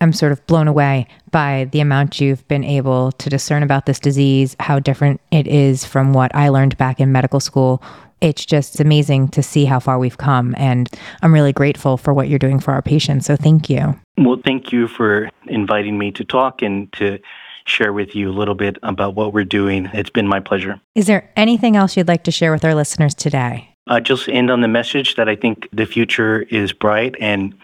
I'm 0.00 0.12
sort 0.12 0.32
of 0.32 0.46
blown 0.46 0.68
away 0.68 1.06
by 1.30 1.68
the 1.72 1.80
amount 1.80 2.20
you've 2.20 2.46
been 2.46 2.62
able 2.62 3.12
to 3.12 3.30
discern 3.30 3.62
about 3.62 3.86
this 3.86 3.98
disease, 3.98 4.54
how 4.60 4.80
different 4.80 5.22
it 5.30 5.46
is 5.46 5.82
from 5.82 6.12
what 6.12 6.34
I 6.34 6.50
learned 6.50 6.76
back 6.76 7.00
in 7.00 7.10
medical 7.10 7.40
school. 7.40 7.82
It's 8.20 8.44
just 8.44 8.80
amazing 8.80 9.28
to 9.28 9.42
see 9.42 9.64
how 9.64 9.80
far 9.80 9.98
we've 9.98 10.18
come. 10.18 10.54
And 10.58 10.90
I'm 11.22 11.32
really 11.32 11.54
grateful 11.54 11.96
for 11.96 12.12
what 12.12 12.28
you're 12.28 12.38
doing 12.38 12.60
for 12.60 12.72
our 12.72 12.82
patients. 12.82 13.24
So 13.24 13.34
thank 13.34 13.70
you. 13.70 13.98
Well, 14.18 14.40
thank 14.44 14.70
you 14.70 14.86
for 14.86 15.30
inviting 15.46 15.96
me 15.96 16.10
to 16.12 16.24
talk 16.24 16.60
and 16.60 16.92
to 16.94 17.18
share 17.64 17.94
with 17.94 18.14
you 18.14 18.30
a 18.30 18.34
little 18.34 18.54
bit 18.54 18.76
about 18.82 19.14
what 19.14 19.32
we're 19.32 19.44
doing. 19.44 19.88
It's 19.94 20.10
been 20.10 20.28
my 20.28 20.40
pleasure. 20.40 20.80
Is 20.94 21.06
there 21.06 21.30
anything 21.34 21.76
else 21.76 21.96
you'd 21.96 22.08
like 22.08 22.24
to 22.24 22.30
share 22.30 22.52
with 22.52 22.64
our 22.64 22.74
listeners 22.74 23.14
today? 23.14 23.73
Uh, 23.86 24.00
just 24.00 24.28
end 24.28 24.50
on 24.50 24.62
the 24.62 24.68
message 24.68 25.16
that 25.16 25.28
I 25.28 25.36
think 25.36 25.68
the 25.72 25.84
future 25.84 26.42
is 26.42 26.72
bright 26.72 27.14
and 27.20 27.54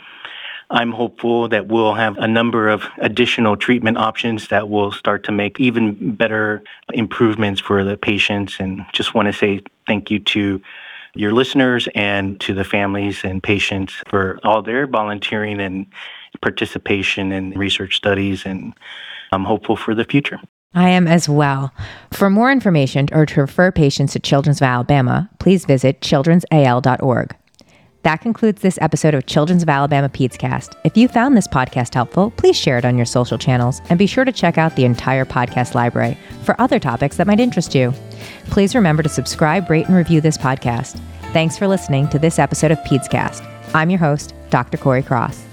I'm 0.72 0.92
hopeful 0.92 1.48
that 1.48 1.66
we'll 1.66 1.94
have 1.94 2.16
a 2.18 2.28
number 2.28 2.68
of 2.68 2.84
additional 2.98 3.56
treatment 3.56 3.98
options 3.98 4.48
that 4.48 4.68
will 4.68 4.92
start 4.92 5.24
to 5.24 5.32
make 5.32 5.58
even 5.58 6.14
better 6.14 6.62
improvements 6.92 7.60
for 7.60 7.82
the 7.82 7.96
patients. 7.96 8.58
And 8.60 8.86
just 8.92 9.12
want 9.12 9.26
to 9.26 9.32
say 9.32 9.62
thank 9.88 10.12
you 10.12 10.20
to 10.20 10.62
your 11.16 11.32
listeners 11.32 11.88
and 11.96 12.40
to 12.42 12.54
the 12.54 12.62
families 12.62 13.24
and 13.24 13.42
patients 13.42 13.94
for 14.08 14.38
all 14.44 14.62
their 14.62 14.86
volunteering 14.86 15.60
and 15.60 15.86
participation 16.40 17.32
in 17.32 17.50
research 17.50 17.96
studies. 17.96 18.46
And 18.46 18.72
I'm 19.32 19.44
hopeful 19.44 19.74
for 19.74 19.96
the 19.96 20.04
future. 20.04 20.38
I 20.74 20.90
am 20.90 21.08
as 21.08 21.28
well. 21.28 21.74
For 22.12 22.30
more 22.30 22.52
information 22.52 23.08
or 23.12 23.26
to 23.26 23.40
refer 23.40 23.72
patients 23.72 24.12
to 24.12 24.20
Children's 24.20 24.60
of 24.60 24.66
Alabama, 24.66 25.28
please 25.38 25.64
visit 25.64 26.00
childrensal.org. 26.00 27.36
That 28.02 28.22
concludes 28.22 28.62
this 28.62 28.78
episode 28.80 29.12
of 29.12 29.26
Children's 29.26 29.62
of 29.62 29.68
Alabama 29.68 30.08
PedsCast. 30.08 30.74
If 30.84 30.96
you 30.96 31.06
found 31.06 31.36
this 31.36 31.48
podcast 31.48 31.92
helpful, 31.92 32.30
please 32.30 32.56
share 32.56 32.78
it 32.78 32.84
on 32.84 32.96
your 32.96 33.04
social 33.04 33.36
channels 33.36 33.82
and 33.90 33.98
be 33.98 34.06
sure 34.06 34.24
to 34.24 34.32
check 34.32 34.56
out 34.56 34.74
the 34.76 34.86
entire 34.86 35.26
podcast 35.26 35.74
library 35.74 36.16
for 36.44 36.58
other 36.60 36.78
topics 36.78 37.16
that 37.18 37.26
might 37.26 37.40
interest 37.40 37.74
you. 37.74 37.92
Please 38.46 38.74
remember 38.74 39.02
to 39.02 39.08
subscribe, 39.08 39.68
rate, 39.68 39.86
and 39.86 39.96
review 39.96 40.20
this 40.20 40.38
podcast. 40.38 40.98
Thanks 41.32 41.58
for 41.58 41.68
listening 41.68 42.08
to 42.08 42.18
this 42.18 42.38
episode 42.38 42.70
of 42.70 42.78
PedsCast. 42.78 43.46
I'm 43.74 43.90
your 43.90 43.98
host, 43.98 44.34
Dr. 44.48 44.78
Corey 44.78 45.02
Cross. 45.02 45.44